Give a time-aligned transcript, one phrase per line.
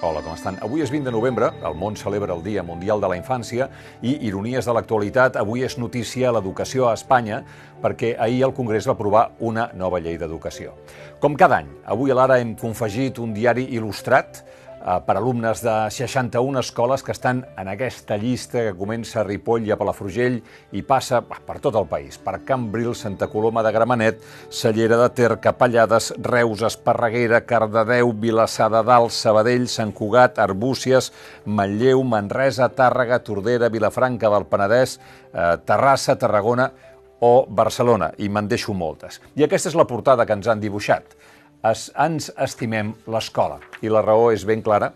[0.00, 0.56] Hola, com estan?
[0.64, 3.66] Avui és 20 de novembre, el món celebra el Dia Mundial de la Infància
[4.00, 7.42] i, ironies de l'actualitat, avui és notícia l'educació a Espanya
[7.82, 10.72] perquè ahir el Congrés va aprovar una nova llei d'educació.
[11.20, 14.40] Com cada any, avui a l'Ara hem confegit un diari il·lustrat
[14.80, 19.72] per alumnes de 61 escoles que estan en aquesta llista que comença a Ripoll i
[19.74, 20.38] a Palafrugell
[20.72, 25.36] i passa per tot el país, per Cambril, Santa Coloma de Gramenet, Cellera de Ter,
[25.44, 31.12] Capellades, Reus, Esparreguera, Cardedeu, Vilassar de Dalt, Sabadell, Sant Cugat, Arbúcies,
[31.44, 34.98] Manlleu, Manresa, Tàrrega, Tordera, Vilafranca del Penedès,
[35.34, 36.70] eh, Terrassa, Tarragona
[37.20, 39.20] o Barcelona, i me'n deixo moltes.
[39.36, 41.18] I aquesta és la portada que ens han dibuixat
[41.66, 43.60] es, ens estimem l'escola.
[43.82, 44.92] I la raó és ben clara,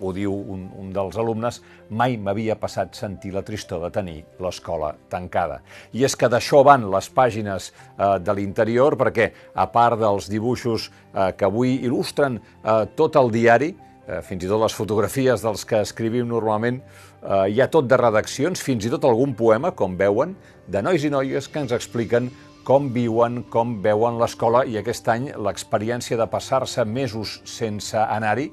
[0.00, 1.60] ho diu un, un dels alumnes,
[1.94, 5.60] mai m'havia passat sentir la tristor de tenir l'escola tancada.
[5.94, 10.90] I és que d'això van les pàgines eh, de l'interior, perquè a part dels dibuixos
[10.90, 13.70] eh, que avui il·lustren eh, tot el diari,
[14.08, 16.82] eh, fins i tot les fotografies dels que escrivim normalment,
[17.22, 20.34] eh, hi ha tot de redaccions, fins i tot algun poema, com veuen,
[20.66, 22.32] de nois i noies que ens expliquen
[22.64, 28.50] com viuen, com veuen l'escola i aquest any l'experiència de passar-se mesos sense anar-hi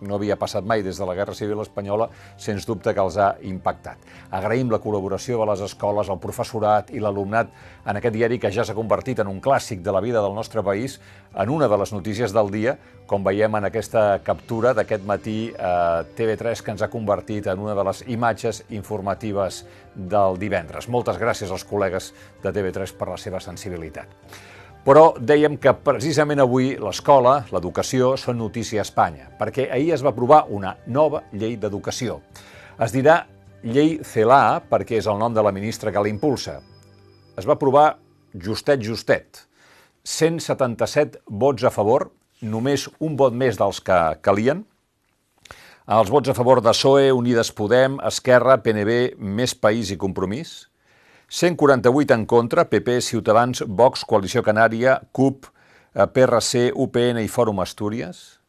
[0.00, 3.34] no havia passat mai des de la Guerra Civil Espanyola, sens dubte que els ha
[3.46, 3.98] impactat.
[4.30, 7.50] Agraïm la col·laboració de les escoles, el professorat i l'alumnat
[7.86, 10.62] en aquest diari que ja s'ha convertit en un clàssic de la vida del nostre
[10.62, 10.98] país,
[11.34, 12.76] en una de les notícies del dia,
[13.06, 17.74] com veiem en aquesta captura d'aquest matí eh, TV3 que ens ha convertit en una
[17.74, 19.64] de les imatges informatives
[19.94, 20.88] del divendres.
[20.88, 24.59] Moltes gràcies als col·legues de TV3 per la seva sensibilitat.
[24.80, 30.08] Però dèiem que precisament avui l'escola, l'educació, són notícia a Espanya, perquè ahir es va
[30.14, 32.16] aprovar una nova llei d'educació.
[32.80, 33.18] Es dirà
[33.60, 36.62] llei CELA perquè és el nom de la ministra que la impulsa.
[37.36, 37.98] Es va aprovar
[38.32, 39.44] justet, justet.
[40.08, 42.08] 177 vots a favor,
[42.40, 44.64] només un vot més dels que calien.
[45.92, 50.56] Els vots a favor de PSOE, Unides Podem, Esquerra, PNB, Més País i Compromís–
[51.30, 55.46] 148 en contra, PP, Ciutadans, Vox, Coalició Canària, CUP,
[55.94, 58.40] eh, PRC, UPN i Fòrum Astúries,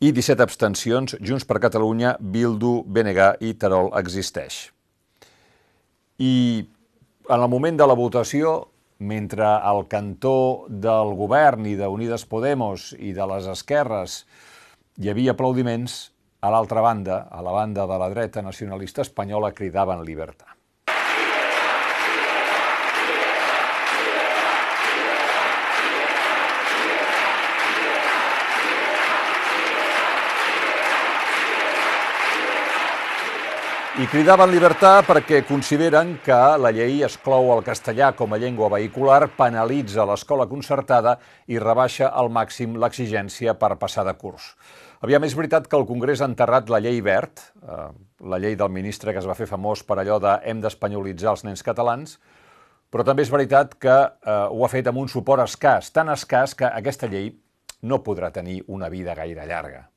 [0.00, 4.72] i 17 abstencions, Junts per Catalunya, Bildu, BNG i Terol existeix.
[6.18, 6.64] I
[7.28, 8.54] en el moment de la votació,
[8.98, 14.22] mentre al cantó del govern i d'Unides Podemos i de les esquerres
[14.96, 16.08] hi havia aplaudiments,
[16.40, 20.61] a l'altra banda, a la banda de la dreta nacionalista espanyola, cridaven llibertat.
[34.00, 39.26] I cridaven llibertat perquè consideren que la llei exclou el castellà com a llengua vehicular,
[39.36, 41.18] penalitza l'escola concertada
[41.52, 44.54] i rebaixa al màxim l'exigència per passar de curs.
[45.04, 47.92] Aviam, és veritat que el Congrés ha enterrat la llei verd, eh,
[48.32, 51.44] la llei del ministre que es va fer famós per allò de hem d'espanyolitzar els
[51.44, 52.16] nens catalans,
[52.88, 56.56] però també és veritat que eh, ho ha fet amb un suport escàs, tan escàs
[56.56, 57.34] que aquesta llei
[57.82, 59.90] no podrà tenir una vida gaire llarga.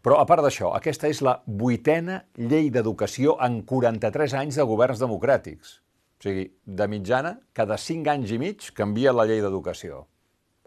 [0.00, 5.02] Però, a part d'això, aquesta és la vuitena llei d'educació en 43 anys de governs
[5.02, 5.74] democràtics.
[6.20, 10.06] O sigui, de mitjana, cada 5 anys i mig canvia la llei d'educació.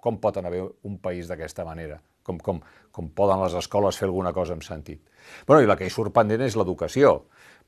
[0.01, 1.99] Com pot anar bé un país d'aquesta manera?
[2.23, 2.61] Com, com,
[2.93, 5.01] com poden les escoles fer alguna cosa en sentit?
[5.47, 7.23] Bueno, I la que hi surt pendent és l'educació,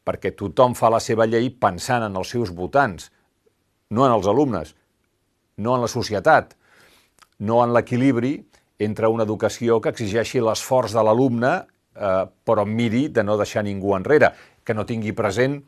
[0.06, 3.10] perquè tothom fa la seva llei pensant en els seus votants,
[3.90, 4.76] no en els alumnes,
[5.58, 6.54] no en la societat,
[7.40, 8.38] no en l'equilibri
[8.80, 11.54] entre una educació que exigeixi l'esforç de l'alumne,
[11.96, 14.32] eh, però miri de no deixar ningú enrere,
[14.64, 15.62] que no tingui present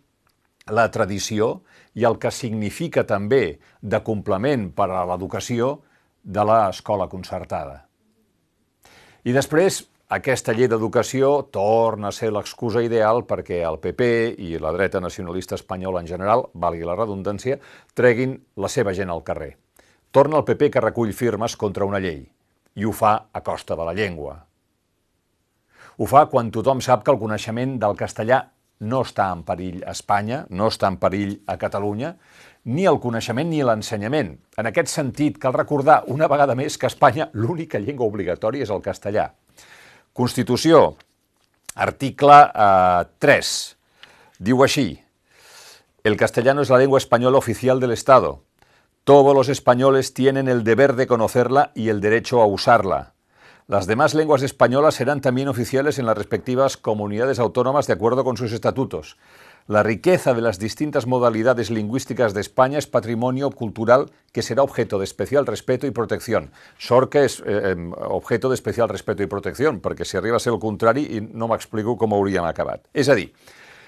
[0.68, 1.62] la tradició
[1.96, 5.78] i el que significa també de complement per a l'educació
[6.24, 7.86] de l'escola concertada.
[9.24, 14.72] I després, aquesta llei d'educació torna a ser l'excusa ideal perquè el PP i la
[14.76, 17.60] dreta nacionalista espanyola en general, valgui la redundància,
[17.94, 19.56] treguin la seva gent al carrer.
[20.12, 22.26] Torna el PP que recull firmes contra una llei
[22.78, 24.36] i ho fa a costa de la llengua.
[25.98, 28.44] Ho fa quan tothom sap que el coneixement del castellà
[28.86, 32.14] no està en perill a Espanya, no està en perill a Catalunya,
[32.70, 34.36] ni el coneixement ni l'ensenyament.
[34.60, 38.74] En aquest sentit, cal recordar una vegada més que a Espanya l'única llengua obligatòria és
[38.74, 39.32] el castellà.
[40.14, 40.84] Constitució,
[41.74, 43.54] article eh, 3,
[44.46, 44.92] diu així,
[46.04, 48.47] el castellano es la lengua española oficial del Estado.
[49.08, 53.14] Todos los españoles tienen el deber de conocerla y el derecho a usarla.
[53.66, 58.36] Las demás lenguas españolas serán también oficiales en las respectivas comunidades autónomas de acuerdo con
[58.36, 59.16] sus estatutos.
[59.66, 64.98] La riqueza de las distintas modalidades lingüísticas de España es patrimonio cultural que será objeto
[64.98, 66.52] de especial respeto y protección.
[66.78, 67.78] Sort que és eh,
[68.12, 72.12] objeto d'especial respeto i protecció, perquè si arriba a ser el contrari no m'explico com
[72.12, 72.84] hauríem acabat.
[72.92, 73.32] És a dir,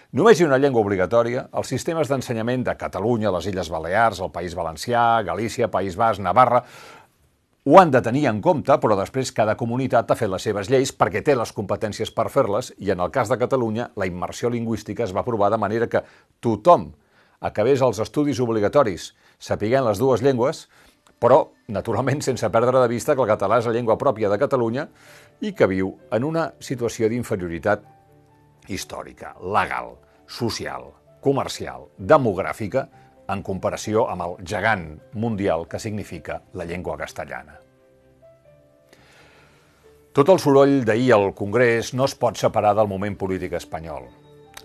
[0.10, 4.32] Només hi ha una llengua obligatòria, els sistemes d'ensenyament de Catalunya, les Illes Balears, el
[4.34, 6.64] País Valencià, Galícia, País Basc, Navarra,
[7.70, 10.90] ho han de tenir en compte, però després cada comunitat ha fet les seves lleis
[10.98, 15.06] perquè té les competències per fer-les i en el cas de Catalunya la immersió lingüística
[15.06, 16.02] es va aprovar de manera que
[16.42, 16.90] tothom
[17.52, 20.64] acabés els estudis obligatoris sapiguent les dues llengües,
[21.22, 24.90] però, naturalment, sense perdre de vista que el català és la llengua pròpia de Catalunya
[25.46, 27.99] i que viu en una situació d'inferioritat
[28.70, 29.98] històrica, legal,
[30.30, 32.88] social, comercial, demogràfica,
[33.30, 37.60] en comparació amb el gegant mundial que significa la llengua castellana.
[40.14, 44.08] Tot el soroll d'ahir al Congrés no es pot separar del moment polític espanyol.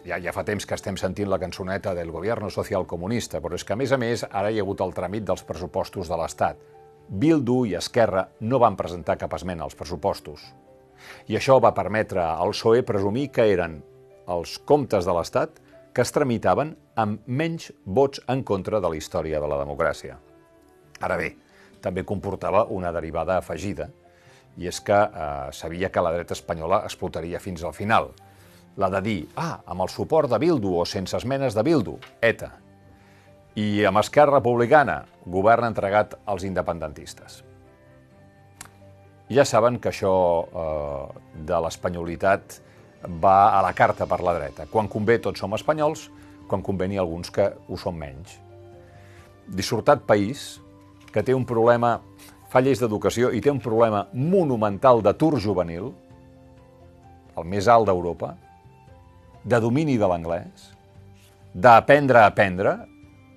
[0.04, 3.64] Ja, ja fa temps que estem sentint la cançoneta del govern social comunista, però és
[3.64, 6.60] que, a més a més, ara hi ha hagut el tràmit dels pressupostos de l'Estat.
[7.08, 10.44] Bildu i Esquerra no van presentar cap esmena als pressupostos.
[11.28, 13.82] I això va permetre al PSOE presumir que eren
[14.30, 15.60] els comptes de l'Estat
[15.94, 20.16] que es tramitaven amb menys vots en contra de la història de la democràcia.
[21.00, 21.34] Ara bé,
[21.84, 23.90] també comportava una derivada afegida,
[24.56, 28.10] i és que eh, sabia que la dreta espanyola explotaria fins al final.
[28.78, 32.50] La de dir, ah, amb el suport de Bildu o sense esmenes de Bildu, ETA.
[33.58, 37.42] I amb Esquerra Republicana, govern entregat als independentistes.
[39.30, 42.60] Ja saben que això eh, de l'espanyolitat
[43.08, 44.66] va a la carta per la dreta.
[44.70, 46.08] Quan convé tots som espanyols,
[46.48, 48.38] quan convé n'hi alguns que ho són menys.
[49.48, 50.60] Dissortat país
[51.12, 51.98] que té un problema,
[52.50, 55.92] fa lleis d'educació i té un problema monumental d'atur juvenil,
[57.34, 58.34] el més alt d'Europa,
[59.44, 60.70] de domini de l'anglès,
[61.54, 62.74] d'aprendre a aprendre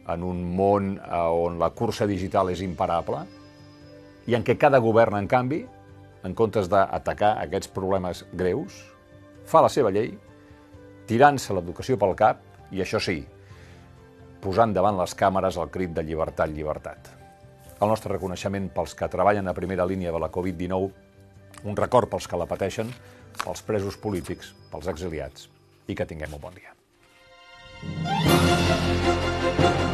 [0.08, 3.26] en un món eh, on la cursa digital és imparable
[4.28, 5.62] i en què cada govern, en canvi,
[6.26, 8.80] en comptes d'atacar aquests problemes greus,
[9.48, 10.12] fa la seva llei,
[11.08, 13.22] tirant-se l'educació pel cap i, això sí,
[14.44, 17.14] posant davant les càmeres el crit de llibertat, llibertat.
[17.78, 20.90] El nostre reconeixement pels que treballen a primera línia de la Covid-19,
[21.64, 22.90] un record pels que la pateixen,
[23.44, 25.48] pels presos polítics, pels exiliats,
[25.88, 26.74] i que tinguem un bon dia.
[27.80, 29.87] Thank you.